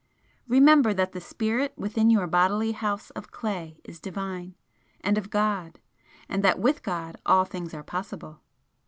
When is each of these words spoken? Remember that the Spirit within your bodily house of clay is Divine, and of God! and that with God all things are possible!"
Remember 0.47 0.95
that 0.95 1.11
the 1.11 1.21
Spirit 1.21 1.75
within 1.77 2.09
your 2.09 2.25
bodily 2.25 2.71
house 2.71 3.11
of 3.11 3.29
clay 3.29 3.79
is 3.83 3.99
Divine, 3.99 4.55
and 5.01 5.15
of 5.15 5.29
God! 5.29 5.79
and 6.27 6.43
that 6.43 6.57
with 6.57 6.81
God 6.81 7.17
all 7.23 7.45
things 7.45 7.71
are 7.75 7.83
possible!" 7.83 8.41